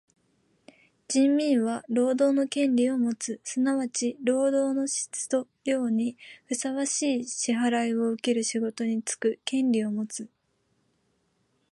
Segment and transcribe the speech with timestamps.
[1.07, 3.39] 人民は労働の権利をもつ。
[3.43, 10.27] すなわち労働の質と量にふさわしい支払をうける仕事につく権利をもつ。